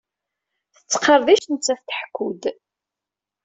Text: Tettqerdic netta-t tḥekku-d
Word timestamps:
Tettqerdic 0.75 1.43
netta-t 1.47 1.83
tḥekku-d 1.87 2.43